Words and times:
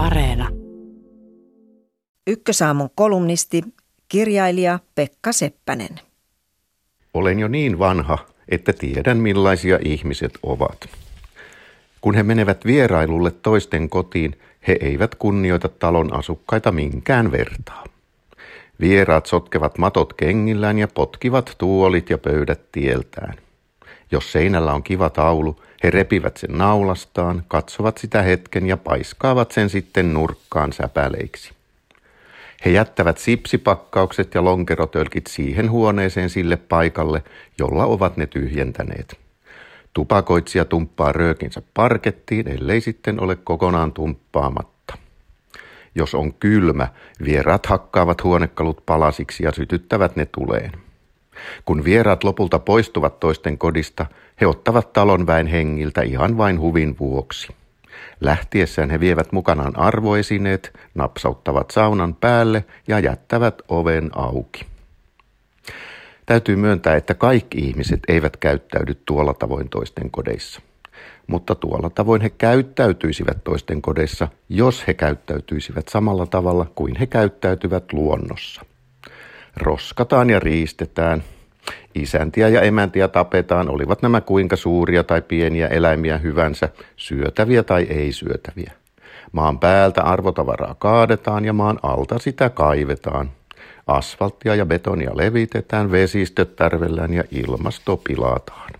Areena. 0.00 0.48
Ykkösaamun 2.26 2.90
kolumnisti, 2.94 3.62
kirjailija 4.08 4.78
Pekka 4.94 5.32
Seppänen. 5.32 6.00
Olen 7.14 7.38
jo 7.38 7.48
niin 7.48 7.78
vanha, 7.78 8.18
että 8.48 8.72
tiedän 8.72 9.16
millaisia 9.16 9.78
ihmiset 9.84 10.38
ovat. 10.42 10.88
Kun 12.00 12.14
he 12.14 12.22
menevät 12.22 12.64
vierailulle 12.64 13.30
toisten 13.30 13.88
kotiin, 13.88 14.38
he 14.68 14.76
eivät 14.80 15.14
kunnioita 15.14 15.68
talon 15.68 16.12
asukkaita 16.12 16.72
minkään 16.72 17.32
vertaa. 17.32 17.84
Vieraat 18.80 19.26
sotkevat 19.26 19.78
matot 19.78 20.12
kengillään 20.12 20.78
ja 20.78 20.88
potkivat 20.88 21.54
tuolit 21.58 22.10
ja 22.10 22.18
pöydät 22.18 22.60
tieltään. 22.72 23.34
Jos 24.10 24.32
seinällä 24.32 24.72
on 24.72 24.82
kiva 24.82 25.10
taulu, 25.10 25.62
he 25.82 25.90
repivät 25.90 26.36
sen 26.36 26.58
naulastaan, 26.58 27.44
katsovat 27.48 27.98
sitä 27.98 28.22
hetken 28.22 28.66
ja 28.66 28.76
paiskaavat 28.76 29.52
sen 29.52 29.70
sitten 29.70 30.14
nurkkaan 30.14 30.72
säpäleiksi. 30.72 31.52
He 32.64 32.70
jättävät 32.70 33.18
sipsipakkaukset 33.18 34.34
ja 34.34 34.44
lonkerotölkit 34.44 35.26
siihen 35.26 35.70
huoneeseen 35.70 36.30
sille 36.30 36.56
paikalle, 36.56 37.22
jolla 37.58 37.84
ovat 37.84 38.16
ne 38.16 38.26
tyhjentäneet. 38.26 39.18
Tupakoitsija 39.92 40.64
tumppaa 40.64 41.12
röökinsä 41.12 41.62
parkettiin, 41.74 42.48
ellei 42.48 42.80
sitten 42.80 43.20
ole 43.20 43.36
kokonaan 43.36 43.92
tumppaamatta. 43.92 44.98
Jos 45.94 46.14
on 46.14 46.34
kylmä, 46.34 46.88
vieraat 47.24 47.66
hakkaavat 47.66 48.24
huonekalut 48.24 48.86
palasiksi 48.86 49.44
ja 49.44 49.52
sytyttävät 49.52 50.16
ne 50.16 50.26
tuleen. 50.26 50.72
Kun 51.64 51.84
vieraat 51.84 52.24
lopulta 52.24 52.58
poistuvat 52.58 53.20
toisten 53.20 53.58
kodista, 53.58 54.06
he 54.40 54.46
ottavat 54.46 54.92
talon 54.92 55.26
väen 55.26 55.46
hengiltä 55.46 56.02
ihan 56.02 56.38
vain 56.38 56.60
huvin 56.60 56.96
vuoksi. 57.00 57.48
Lähtiessään 58.20 58.90
he 58.90 59.00
vievät 59.00 59.32
mukanaan 59.32 59.78
arvoesineet, 59.78 60.72
napsauttavat 60.94 61.70
saunan 61.70 62.14
päälle 62.14 62.64
ja 62.88 62.98
jättävät 62.98 63.62
oven 63.68 64.10
auki. 64.14 64.66
Täytyy 66.26 66.56
myöntää, 66.56 66.96
että 66.96 67.14
kaikki 67.14 67.58
ihmiset 67.58 68.00
eivät 68.08 68.36
käyttäydy 68.36 68.94
tuolla 69.06 69.34
tavoin 69.34 69.68
toisten 69.68 70.10
kodeissa. 70.10 70.60
Mutta 71.26 71.54
tuolla 71.54 71.90
tavoin 71.90 72.22
he 72.22 72.30
käyttäytyisivät 72.30 73.44
toisten 73.44 73.82
kodeissa, 73.82 74.28
jos 74.48 74.86
he 74.86 74.94
käyttäytyisivät 74.94 75.88
samalla 75.88 76.26
tavalla 76.26 76.66
kuin 76.74 76.96
he 76.96 77.06
käyttäytyvät 77.06 77.92
luonnossa. 77.92 78.62
Roskataan 79.56 80.30
ja 80.30 80.40
riistetään, 80.40 81.22
Isäntiä 81.94 82.48
ja 82.48 82.60
emäntiä 82.60 83.08
tapetaan, 83.08 83.70
olivat 83.70 84.02
nämä 84.02 84.20
kuinka 84.20 84.56
suuria 84.56 85.04
tai 85.04 85.22
pieniä 85.22 85.68
eläimiä 85.68 86.18
hyvänsä, 86.18 86.68
syötäviä 86.96 87.62
tai 87.62 87.82
ei 87.82 88.12
syötäviä. 88.12 88.72
Maan 89.32 89.58
päältä 89.58 90.02
arvotavaraa 90.02 90.74
kaadetaan 90.78 91.44
ja 91.44 91.52
maan 91.52 91.78
alta 91.82 92.18
sitä 92.18 92.48
kaivetaan. 92.50 93.30
Asfalttia 93.86 94.54
ja 94.54 94.66
betonia 94.66 95.10
levitetään, 95.14 95.90
vesistöt 95.90 96.56
tärvellään 96.56 97.14
ja 97.14 97.24
ilmasto 97.30 97.96
pilataan. 97.96 98.70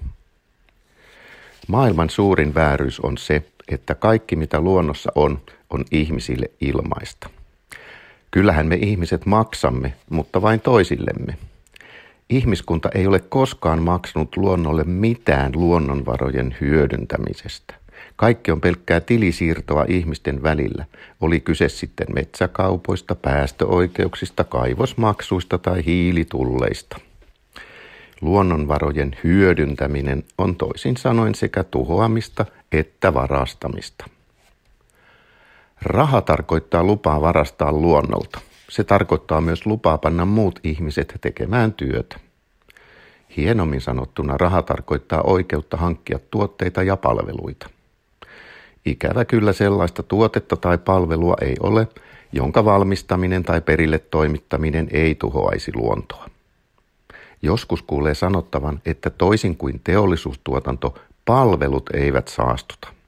Maailman 1.68 2.10
suurin 2.10 2.54
vääryys 2.54 3.00
on 3.00 3.18
se, 3.18 3.42
että 3.68 3.94
kaikki 3.94 4.36
mitä 4.36 4.60
luonnossa 4.60 5.12
on, 5.14 5.40
on 5.70 5.84
ihmisille 5.90 6.50
ilmaista. 6.60 7.30
Kyllähän 8.30 8.66
me 8.66 8.74
ihmiset 8.74 9.26
maksamme, 9.26 9.94
mutta 10.10 10.42
vain 10.42 10.60
toisillemme– 10.60 11.36
Ihmiskunta 12.30 12.88
ei 12.94 13.06
ole 13.06 13.18
koskaan 13.18 13.82
maksanut 13.82 14.36
luonnolle 14.36 14.84
mitään 14.84 15.52
luonnonvarojen 15.54 16.56
hyödyntämisestä. 16.60 17.74
Kaikki 18.16 18.50
on 18.50 18.60
pelkkää 18.60 19.00
tilisiirtoa 19.00 19.84
ihmisten 19.88 20.42
välillä, 20.42 20.84
oli 21.20 21.40
kyse 21.40 21.68
sitten 21.68 22.06
metsäkaupoista, 22.14 23.14
päästöoikeuksista, 23.14 24.44
kaivosmaksuista 24.44 25.58
tai 25.58 25.84
hiilitulleista. 25.86 27.00
Luonnonvarojen 28.20 29.16
hyödyntäminen 29.24 30.24
on 30.38 30.56
toisin 30.56 30.96
sanoen 30.96 31.34
sekä 31.34 31.64
tuhoamista 31.64 32.46
että 32.72 33.14
varastamista. 33.14 34.04
Raha 35.82 36.20
tarkoittaa 36.20 36.84
lupaa 36.84 37.20
varastaa 37.20 37.72
luonnolta. 37.72 38.40
Se 38.68 38.84
tarkoittaa 38.84 39.40
myös 39.40 39.66
lupaa 39.66 39.98
panna 39.98 40.24
muut 40.24 40.60
ihmiset 40.64 41.14
tekemään 41.20 41.72
työtä. 41.72 42.20
Hienommin 43.36 43.80
sanottuna 43.80 44.36
raha 44.38 44.62
tarkoittaa 44.62 45.22
oikeutta 45.22 45.76
hankkia 45.76 46.18
tuotteita 46.30 46.82
ja 46.82 46.96
palveluita. 46.96 47.70
Ikävä 48.86 49.24
kyllä 49.24 49.52
sellaista 49.52 50.02
tuotetta 50.02 50.56
tai 50.56 50.78
palvelua 50.78 51.34
ei 51.40 51.56
ole, 51.60 51.88
jonka 52.32 52.64
valmistaminen 52.64 53.42
tai 53.42 53.60
perille 53.60 53.98
toimittaminen 53.98 54.88
ei 54.90 55.14
tuhoaisi 55.14 55.72
luontoa. 55.74 56.26
Joskus 57.42 57.82
kuulee 57.82 58.14
sanottavan, 58.14 58.80
että 58.86 59.10
toisin 59.10 59.56
kuin 59.56 59.80
teollisuustuotanto, 59.84 60.98
palvelut 61.24 61.90
eivät 61.94 62.28
saastuta. 62.28 62.99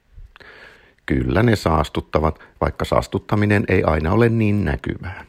Kyllä 1.06 1.42
ne 1.42 1.56
saastuttavat, 1.56 2.38
vaikka 2.60 2.84
saastuttaminen 2.84 3.64
ei 3.68 3.82
aina 3.82 4.12
ole 4.12 4.28
niin 4.28 4.64
näkyvää. 4.64 5.24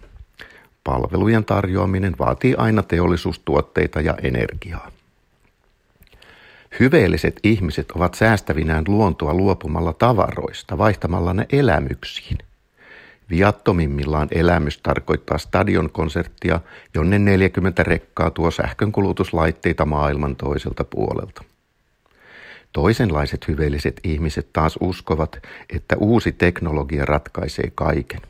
Palvelujen 0.83 1.45
tarjoaminen 1.45 2.15
vaatii 2.19 2.55
aina 2.57 2.83
teollisuustuotteita 2.83 4.01
ja 4.01 4.17
energiaa. 4.23 4.91
Hyveelliset 6.79 7.39
ihmiset 7.43 7.91
ovat 7.91 8.13
säästävinään 8.13 8.83
luontoa 8.87 9.33
luopumalla 9.33 9.93
tavaroista, 9.93 10.77
vaihtamalla 10.77 11.33
ne 11.33 11.45
elämyksiin. 11.51 12.37
Viattomimmillaan 13.29 14.27
elämys 14.31 14.77
tarkoittaa 14.77 15.37
stadionkonserttia, 15.37 16.59
jonne 16.93 17.19
40 17.19 17.83
rekkaa 17.83 18.31
tuo 18.31 18.51
sähkönkulutuslaitteita 18.51 19.85
maailman 19.85 20.35
toiselta 20.35 20.83
puolelta. 20.83 21.43
Toisenlaiset 22.73 23.47
hyveelliset 23.47 23.99
ihmiset 24.03 24.47
taas 24.53 24.77
uskovat, 24.81 25.39
että 25.75 25.95
uusi 25.99 26.31
teknologia 26.31 27.05
ratkaisee 27.05 27.71
kaiken. 27.75 28.21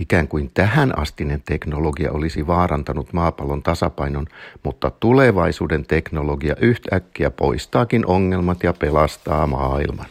Ikään 0.00 0.28
kuin 0.28 0.50
tähän 0.54 0.98
astinen 0.98 1.42
teknologia 1.42 2.12
olisi 2.12 2.46
vaarantanut 2.46 3.12
maapallon 3.12 3.62
tasapainon, 3.62 4.26
mutta 4.62 4.90
tulevaisuuden 4.90 5.86
teknologia 5.86 6.56
yhtäkkiä 6.60 7.30
poistaakin 7.30 8.06
ongelmat 8.06 8.62
ja 8.62 8.72
pelastaa 8.72 9.46
maailman. 9.46 10.06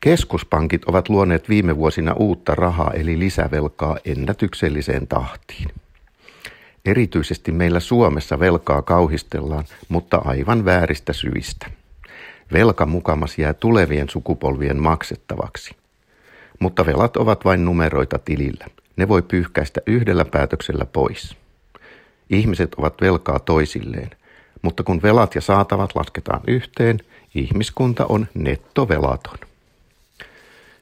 Keskuspankit 0.00 0.84
ovat 0.84 1.08
luoneet 1.08 1.48
viime 1.48 1.76
vuosina 1.76 2.12
uutta 2.12 2.54
rahaa 2.54 2.92
eli 2.92 3.18
lisävelkaa 3.18 3.98
ennätykselliseen 4.04 5.06
tahtiin. 5.06 5.70
Erityisesti 6.88 7.52
meillä 7.52 7.80
Suomessa 7.80 8.40
velkaa 8.40 8.82
kauhistellaan, 8.82 9.64
mutta 9.88 10.16
aivan 10.24 10.64
vääristä 10.64 11.12
syistä. 11.12 11.66
Velka 12.52 12.86
mukamas 12.86 13.38
jää 13.38 13.54
tulevien 13.54 14.08
sukupolvien 14.08 14.82
maksettavaksi– 14.82 15.76
mutta 16.58 16.86
velat 16.86 17.16
ovat 17.16 17.44
vain 17.44 17.64
numeroita 17.64 18.18
tilillä. 18.18 18.66
Ne 18.96 19.08
voi 19.08 19.22
pyyhkäistä 19.22 19.80
yhdellä 19.86 20.24
päätöksellä 20.24 20.84
pois. 20.84 21.36
Ihmiset 22.30 22.74
ovat 22.74 23.00
velkaa 23.00 23.38
toisilleen, 23.38 24.10
mutta 24.62 24.82
kun 24.82 25.02
velat 25.02 25.34
ja 25.34 25.40
saatavat 25.40 25.94
lasketaan 25.94 26.40
yhteen, 26.46 27.00
ihmiskunta 27.34 28.06
on 28.06 28.26
nettovelaton. 28.34 29.38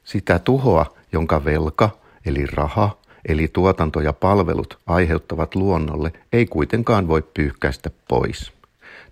Sitä 0.05 0.39
tuhoa, 0.39 0.87
jonka 1.13 1.45
velka, 1.45 1.91
eli 2.27 2.47
raha, 2.47 2.97
eli 3.29 3.49
tuotanto 3.49 4.01
ja 4.01 4.13
palvelut 4.13 4.79
aiheuttavat 4.87 5.55
luonnolle, 5.55 6.13
ei 6.33 6.47
kuitenkaan 6.47 7.09
voi 7.09 7.23
pyyhkäistä 7.35 7.91
pois. 8.09 8.53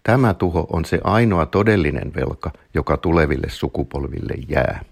Tämä 0.02 0.34
tuho 0.34 0.66
on 0.72 0.84
se 0.84 1.00
ainoa 1.04 1.47
todellinen 1.47 2.12
velka, 2.14 2.50
joka 2.75 2.97
tuleville 2.97 3.47
sukupolville 3.50 4.34
jää. 4.48 4.84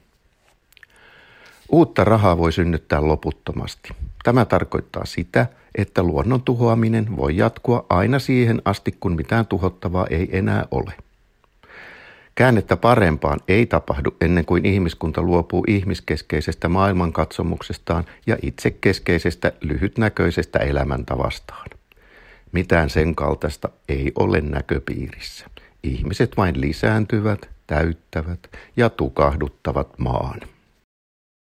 Uutta 1.73 2.05
rahaa 2.05 2.39
voi 2.39 2.53
synnyttää 2.53 3.07
loputtomasti. 3.07 3.89
Tämä 4.25 4.45
tarkoittaa 4.45 5.05
sitä, 5.05 5.47
että 5.75 6.03
luonnon 6.03 6.43
tuhoaminen 6.43 7.17
voi 7.17 7.37
jatkua 7.37 7.87
aina 7.89 8.19
siihen 8.19 8.63
asti, 8.65 8.97
kun 9.01 9.17
mitään 9.17 9.47
tuhottavaa 9.47 10.07
ei 10.11 10.39
enää 10.39 10.67
ole. 10.71 10.93
Käännettä 12.35 12.77
parempaan 12.77 13.41
ei 13.49 13.67
tapahdu 13.67 14.17
ennen 14.21 14.45
kuin 14.45 14.67
ihmiskunta 14.67 15.23
luopuu 15.23 15.65
ihmiskeskeisestä 15.69 16.69
maailmankatsomuksestaan 16.69 18.05
ja 18.27 18.37
itsekeskeisestä 18.43 19.53
lyhytnäköisestä 19.61 20.59
elämäntavastaan. 20.59 21.67
Mitään 22.53 22.91
sen 22.91 23.15
kaltaista 23.15 23.69
ei 23.89 24.13
ole 24.19 24.41
näköpiirissä. 24.41 25.47
Ihmiset 25.83 26.37
vain 26.37 26.61
lisääntyvät, 26.61 27.51
täyttävät 27.67 28.41
ja 28.77 28.91
tukahduttavat 28.91 29.99
maan. 29.99 30.41